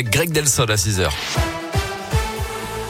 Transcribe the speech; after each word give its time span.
Greg 0.00 0.30
Delson 0.30 0.62
à 0.70 0.76
6h. 0.76 1.57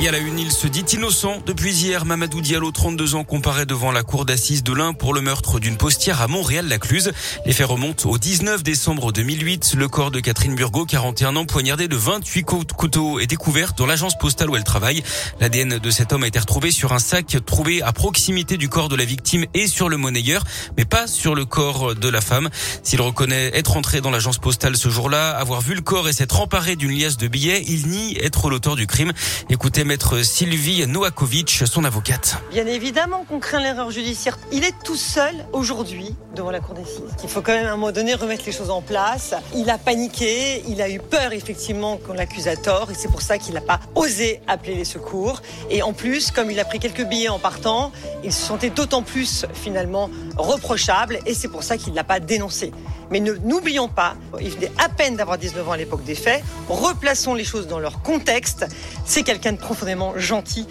Et 0.00 0.06
à 0.06 0.12
la 0.12 0.18
une, 0.18 0.38
il 0.38 0.52
se 0.52 0.68
dit 0.68 0.84
innocent. 0.92 1.42
Depuis 1.44 1.74
hier, 1.74 2.04
Mamadou 2.04 2.40
Diallo, 2.40 2.70
32 2.70 3.16
ans, 3.16 3.24
comparaît 3.24 3.66
devant 3.66 3.90
la 3.90 4.04
cour 4.04 4.24
d'assises 4.24 4.62
de 4.62 4.72
l'Ain 4.72 4.92
pour 4.92 5.12
le 5.12 5.20
meurtre 5.20 5.58
d'une 5.58 5.76
postière 5.76 6.22
à 6.22 6.28
Montréal-Lacluse. 6.28 7.10
Les 7.46 7.52
faits 7.52 7.66
remontent 7.66 8.08
au 8.08 8.16
19 8.16 8.62
décembre 8.62 9.10
2008. 9.10 9.74
Le 9.76 9.88
corps 9.88 10.12
de 10.12 10.20
Catherine 10.20 10.54
Burgot, 10.54 10.86
41 10.86 11.34
ans, 11.34 11.46
poignardé 11.46 11.88
de 11.88 11.96
28 11.96 12.44
couteaux, 12.44 13.18
est 13.18 13.26
découvert 13.26 13.72
dans 13.72 13.86
l'agence 13.86 14.16
postale 14.16 14.50
où 14.50 14.54
elle 14.54 14.62
travaille. 14.62 15.02
L'ADN 15.40 15.80
de 15.80 15.90
cet 15.90 16.12
homme 16.12 16.22
a 16.22 16.28
été 16.28 16.38
retrouvé 16.38 16.70
sur 16.70 16.92
un 16.92 17.00
sac 17.00 17.36
trouvé 17.44 17.82
à 17.82 17.92
proximité 17.92 18.56
du 18.56 18.68
corps 18.68 18.88
de 18.88 18.94
la 18.94 19.04
victime 19.04 19.46
et 19.52 19.66
sur 19.66 19.88
le 19.88 19.96
monnayeur, 19.96 20.44
mais 20.76 20.84
pas 20.84 21.08
sur 21.08 21.34
le 21.34 21.44
corps 21.44 21.96
de 21.96 22.08
la 22.08 22.20
femme. 22.20 22.50
S'il 22.84 23.00
reconnaît 23.00 23.50
être 23.52 23.76
entré 23.76 24.00
dans 24.00 24.10
l'agence 24.10 24.38
postale 24.38 24.76
ce 24.76 24.90
jour-là, 24.90 25.30
avoir 25.30 25.60
vu 25.60 25.74
le 25.74 25.82
corps 25.82 26.08
et 26.08 26.12
s'être 26.12 26.40
emparé 26.40 26.76
d'une 26.76 26.96
liasse 26.96 27.16
de 27.16 27.26
billets, 27.26 27.64
il 27.66 27.88
nie 27.88 28.16
être 28.18 28.48
l'auteur 28.48 28.76
du 28.76 28.86
crime. 28.86 29.12
Écoutez 29.50 29.87
maître 29.88 30.22
Sylvie 30.22 30.86
Noakovic, 30.86 31.62
son 31.64 31.82
avocate. 31.82 32.36
Bien 32.50 32.66
évidemment 32.66 33.24
qu'on 33.26 33.38
craint 33.38 33.58
l'erreur 33.58 33.90
judiciaire. 33.90 34.38
Il 34.52 34.62
est 34.62 34.74
tout 34.84 34.96
seul 34.96 35.34
aujourd'hui 35.54 36.14
devant 36.36 36.50
la 36.50 36.60
cour 36.60 36.74
d'assises. 36.74 37.00
Il 37.24 37.28
faut 37.30 37.40
quand 37.40 37.54
même 37.54 37.64
à 37.64 37.70
un 37.70 37.76
moment 37.76 37.90
donné 37.90 38.14
remettre 38.14 38.42
les 38.44 38.52
choses 38.52 38.68
en 38.68 38.82
place. 38.82 39.34
Il 39.56 39.70
a 39.70 39.78
paniqué, 39.78 40.62
il 40.68 40.82
a 40.82 40.90
eu 40.90 40.98
peur 40.98 41.32
effectivement 41.32 41.96
qu'on 41.96 42.12
l'accuse 42.12 42.48
à 42.48 42.56
tort 42.56 42.90
et 42.90 42.94
c'est 42.94 43.10
pour 43.10 43.22
ça 43.22 43.38
qu'il 43.38 43.54
n'a 43.54 43.62
pas 43.62 43.80
osé 43.94 44.42
appeler 44.46 44.74
les 44.74 44.84
secours. 44.84 45.40
Et 45.70 45.82
en 45.82 45.94
plus, 45.94 46.32
comme 46.32 46.50
il 46.50 46.60
a 46.60 46.66
pris 46.66 46.80
quelques 46.80 47.06
billets 47.06 47.30
en 47.30 47.38
partant, 47.38 47.90
il 48.22 48.32
se 48.32 48.44
sentait 48.44 48.70
d'autant 48.70 49.02
plus 49.02 49.46
finalement 49.54 50.10
reprochable 50.36 51.18
et 51.24 51.32
c'est 51.32 51.48
pour 51.48 51.62
ça 51.62 51.78
qu'il 51.78 51.92
ne 51.92 51.96
l'a 51.96 52.04
pas 52.04 52.20
dénoncé. 52.20 52.72
Mais 53.10 53.20
n'oublions 53.20 53.88
pas, 53.88 54.16
il 54.40 54.50
venait 54.50 54.72
à 54.78 54.88
peine 54.88 55.16
d'avoir 55.16 55.38
19 55.38 55.66
ans 55.66 55.72
à 55.72 55.76
l'époque 55.76 56.04
des 56.04 56.14
faits. 56.14 56.44
Replaçons 56.68 57.34
les 57.34 57.44
choses 57.44 57.66
dans 57.66 57.78
leur 57.78 58.02
contexte. 58.02 58.66
C'est 59.06 59.22
quelqu'un 59.22 59.52
de 59.52 59.58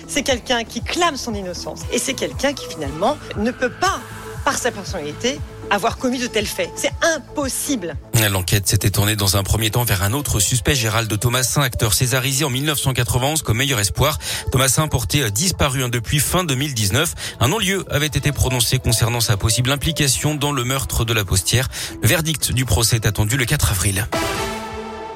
C'est 0.08 0.24
quelqu'un 0.24 0.64
qui 0.64 0.82
clame 0.82 1.18
son 1.18 1.34
innocence. 1.34 1.82
Et 1.92 2.00
c'est 2.00 2.14
quelqu'un 2.14 2.54
qui 2.54 2.68
finalement 2.68 3.18
ne 3.38 3.52
peut 3.52 3.72
pas, 3.72 4.00
par 4.46 4.58
sa 4.58 4.72
personnalité, 4.72 5.40
avoir 5.70 5.98
commis 5.98 6.20
de 6.20 6.28
tels 6.28 6.48
faits. 6.48 6.70
C'est 6.76 6.92
impossible. 7.02 7.96
L'enquête 8.32 8.68
s'était 8.68 8.90
tournée 8.90 9.16
dans 9.16 9.38
un 9.38 9.44
premier 9.44 9.70
temps 9.70 9.84
vers 9.84 10.04
un 10.04 10.14
autre 10.14 10.40
suspect, 10.40 10.76
Gérald 10.76 11.20
Thomasin, 11.20 11.62
acteur 11.62 11.94
césarisé 11.94 12.46
en 12.46 12.50
1991 12.50 13.42
comme 13.42 13.58
meilleur 13.58 13.80
espoir. 13.80 14.18
Thomasin 14.52 14.88
porté 14.88 15.30
disparu 15.32 15.84
hein, 15.84 15.90
depuis 15.90 16.20
fin 16.20 16.44
2019. 16.44 17.14
Un 17.40 17.48
non-lieu 17.48 17.86
avait 17.90 18.08
été 18.08 18.32
prononcé 18.32 18.80
concernant 18.80 19.22
sa 19.22 19.38
possible 19.38 19.72
implication 19.72 20.36
dans 20.36 20.52
le 20.52 20.64
meurtre 20.64 21.06
de 21.06 21.14
la 21.14 21.24
postière. 21.24 21.70
Le 22.02 22.08
verdict 22.08 22.52
du 22.52 22.66
procès 22.66 22.98
est 22.98 23.06
attendu 23.06 23.38
le 23.38 23.46
4 23.46 23.72
avril. 23.72 24.08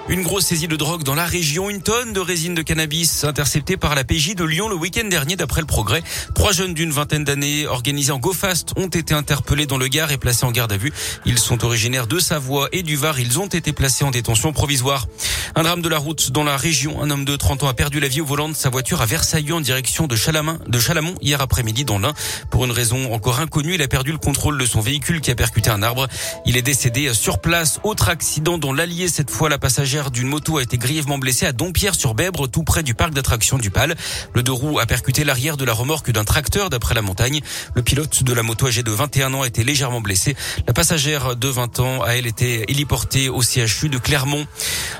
Une 0.09 0.23
grosse 0.23 0.45
saisie 0.47 0.67
de 0.67 0.75
drogue 0.75 1.03
dans 1.03 1.15
la 1.15 1.25
région, 1.25 1.69
une 1.69 1.81
tonne 1.81 2.11
de 2.11 2.19
résine 2.19 2.53
de 2.53 2.61
cannabis 2.61 3.23
interceptée 3.23 3.77
par 3.77 3.95
la 3.95 4.03
PJ 4.03 4.35
de 4.35 4.43
Lyon 4.43 4.67
le 4.67 4.75
week-end 4.75 5.07
dernier 5.07 5.35
d'après 5.35 5.61
le 5.61 5.67
progrès. 5.67 6.03
Trois 6.35 6.51
jeunes 6.51 6.73
d'une 6.73 6.91
vingtaine 6.91 7.23
d'années 7.23 7.67
organisés 7.67 8.11
en 8.11 8.17
GoFast 8.17 8.73
ont 8.77 8.87
été 8.87 9.13
interpellés 9.13 9.67
dans 9.67 9.77
le 9.77 9.87
Gard 9.87 10.11
et 10.11 10.17
placés 10.17 10.45
en 10.45 10.51
garde 10.51 10.73
à 10.73 10.77
vue. 10.77 10.91
Ils 11.25 11.37
sont 11.37 11.63
originaires 11.63 12.07
de 12.07 12.19
Savoie 12.19 12.67
et 12.71 12.83
du 12.83 12.95
Var. 12.95 13.19
Ils 13.19 13.39
ont 13.39 13.47
été 13.47 13.71
placés 13.73 14.03
en 14.03 14.11
détention 14.11 14.51
provisoire. 14.51 15.07
Un 15.55 15.63
drame 15.63 15.81
de 15.81 15.89
la 15.89 15.97
route 15.97 16.31
dans 16.31 16.43
la 16.43 16.57
région. 16.57 17.01
Un 17.01 17.09
homme 17.09 17.25
de 17.25 17.35
30 17.35 17.63
ans 17.63 17.67
a 17.67 17.73
perdu 17.73 17.99
la 17.99 18.07
vie 18.07 18.21
au 18.21 18.25
volant 18.25 18.49
de 18.49 18.53
sa 18.53 18.69
voiture 18.69 19.01
à 19.01 19.05
Versailles 19.05 19.51
en 19.51 19.61
direction 19.61 20.07
de 20.07 20.15
Chalamont, 20.15 21.15
hier 21.21 21.41
après-midi 21.41 21.85
dans 21.85 21.99
l'Ain. 21.99 22.13
Pour 22.49 22.65
une 22.65 22.71
raison 22.71 23.13
encore 23.13 23.39
inconnue, 23.39 23.75
il 23.75 23.81
a 23.81 23.87
perdu 23.87 24.11
le 24.11 24.17
contrôle 24.17 24.57
de 24.57 24.65
son 24.65 24.81
véhicule 24.81 25.21
qui 25.21 25.31
a 25.31 25.35
percuté 25.35 25.69
un 25.69 25.83
arbre. 25.83 26.07
Il 26.45 26.57
est 26.57 26.61
décédé 26.61 27.13
sur 27.13 27.39
place. 27.39 27.79
Autre 27.83 28.09
accident 28.09 28.57
dans 28.57 28.73
l'Allier. 28.73 29.07
Cette 29.07 29.31
fois, 29.31 29.49
la 29.49 29.57
passagère 29.57 30.11
d'une 30.11 30.27
moto 30.27 30.57
a 30.57 30.63
été 30.63 30.77
grièvement 30.77 31.17
blessée 31.17 31.45
à 31.45 31.51
Dompierre-sur-Bèbre, 31.51 32.49
tout 32.49 32.63
près 32.63 32.83
du 32.83 32.93
parc 32.93 33.13
d'attractions 33.13 33.57
du 33.57 33.71
Pal. 33.71 33.95
Le 34.33 34.43
deux 34.43 34.51
roues 34.51 34.79
a 34.79 34.85
percuté 34.85 35.23
l'arrière 35.23 35.57
de 35.57 35.65
la 35.65 35.73
remorque 35.73 36.11
d'un 36.11 36.23
tracteur 36.23 36.69
d'après 36.69 36.95
la 36.95 37.01
montagne. 37.01 37.41
Le 37.75 37.81
pilote 37.81 38.23
de 38.23 38.33
la 38.33 38.43
moto 38.43 38.67
âgé 38.67 38.83
de 38.83 38.91
21 38.91 39.33
ans 39.33 39.41
a 39.41 39.47
été 39.47 39.63
légèrement 39.63 40.01
blessé. 40.01 40.35
La 40.67 40.73
passagère 40.73 41.35
de 41.35 41.47
20 41.47 41.79
ans 41.79 42.03
a 42.03 42.15
elle 42.15 42.27
été 42.27 42.69
héliportée 42.69 43.29
au 43.29 43.41
CHU 43.41 43.89
de 43.89 43.97
Clermont. 43.97 44.45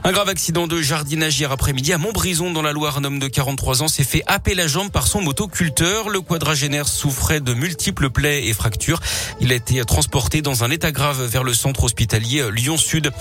Un 0.04 0.12
grave 0.12 0.30
accident 0.32 0.66
de 0.66 0.82
jardinage 0.82 1.38
hier 1.38 1.52
après-midi 1.52 1.92
à 1.92 1.98
Montbrison 1.98 2.52
dans 2.52 2.62
la 2.62 2.72
Loire. 2.72 2.98
Un 2.98 3.04
homme 3.04 3.20
de 3.20 3.28
43 3.28 3.84
ans 3.84 3.90
s'est 3.90 4.06
fait 4.06 4.24
happer 4.28 4.56
la 4.56 4.66
jambe 4.66 4.90
par 4.90 5.06
son 5.06 5.20
motoculteur. 5.20 6.08
Le 6.08 6.22
quadragénaire 6.22 6.88
souffrait 6.88 7.42
de 7.42 7.54
multiples 7.54 8.10
plaies 8.10 8.48
et 8.48 8.54
fractures. 8.54 9.02
Il 9.42 9.52
a 9.52 9.56
été 9.56 9.84
transporté 9.84 10.42
dans 10.42 10.64
un 10.64 10.72
état 10.72 10.94
grave 10.94 11.22
vers 11.26 11.44
le 11.44 11.54
centre 11.54 11.84
hospitalier 11.84 12.50
Lyon-Sud. 12.50 13.12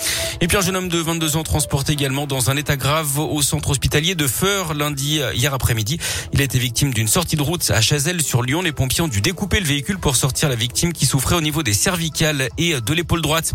Et 0.41 0.47
puis 0.47 0.57
un 0.57 0.61
jeune 0.61 0.77
homme 0.77 0.89
de 0.89 0.99
22 0.99 1.37
ans 1.37 1.43
transporté 1.43 1.95
également 1.95 2.29
dans 2.29 2.49
un 2.49 2.57
état 2.57 2.77
grave 2.77 3.19
au 3.19 3.43
centre 3.43 3.71
hospitalier 3.71 4.15
de 4.15 4.29
Feur 4.29 4.75
lundi 4.75 5.21
hier 5.35 5.53
après-midi. 5.53 5.99
Il 6.33 6.41
a 6.41 6.45
été 6.45 6.61
victime 6.61 6.95
d'une 6.95 7.09
sortie 7.09 7.35
de 7.35 7.43
route 7.43 7.69
à 7.73 7.81
Chazelle 7.81 8.23
sur 8.23 8.45
Lyon. 8.45 8.63
Les 8.63 8.71
pompiers 8.71 9.03
ont 9.03 9.09
dû 9.09 9.21
découper 9.21 9.59
le 9.59 9.67
véhicule 9.67 9.99
pour 9.99 10.15
sortir 10.15 10.49
la 10.49 10.55
victime 10.55 10.93
qui 10.93 11.07
souffrait 11.07 11.35
au 11.35 11.41
niveau 11.41 11.65
des 11.65 11.75
cervicales 11.75 12.51
et 12.57 12.81
de 12.81 12.95
l'épaule 12.95 13.21
droite. 13.21 13.53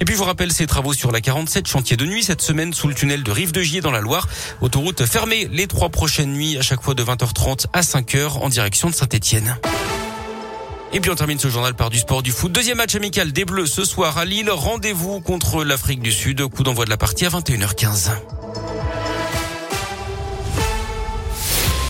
Et 0.00 0.04
puis 0.04 0.14
je 0.14 0.18
vous 0.18 0.26
rappelle 0.26 0.52
ces 0.52 0.66
travaux 0.66 0.92
sur 0.92 1.12
la 1.12 1.20
47 1.20 1.68
chantier 1.68 1.96
de 1.96 2.04
nuit 2.04 2.24
cette 2.24 2.42
semaine 2.42 2.74
sous 2.74 2.88
le 2.88 2.95
tunnel 2.96 3.22
de 3.22 3.30
Rive 3.30 3.52
de 3.52 3.62
Gier 3.62 3.80
dans 3.80 3.92
la 3.92 4.00
Loire. 4.00 4.26
Autoroute 4.60 5.04
fermée 5.06 5.48
les 5.52 5.68
trois 5.68 5.90
prochaines 5.90 6.32
nuits 6.32 6.58
à 6.58 6.62
chaque 6.62 6.82
fois 6.82 6.94
de 6.94 7.04
20h30 7.04 7.66
à 7.72 7.82
5h 7.82 8.38
en 8.38 8.48
direction 8.48 8.90
de 8.90 8.94
Saint-Etienne. 8.94 9.56
Et 10.92 11.00
puis 11.00 11.10
on 11.10 11.14
termine 11.14 11.38
ce 11.38 11.48
journal 11.48 11.74
par 11.74 11.90
du 11.90 11.98
sport 11.98 12.22
du 12.22 12.32
foot. 12.32 12.50
Deuxième 12.50 12.78
match 12.78 12.94
amical 12.94 13.30
des 13.30 13.44
Bleus 13.44 13.66
ce 13.66 13.84
soir 13.84 14.16
à 14.18 14.24
Lille. 14.24 14.50
Rendez-vous 14.50 15.20
contre 15.20 15.62
l'Afrique 15.62 16.00
du 16.00 16.10
Sud. 16.10 16.44
Coup 16.46 16.62
d'envoi 16.62 16.86
de 16.86 16.90
la 16.90 16.96
partie 16.96 17.26
à 17.26 17.28
21h15. 17.28 18.12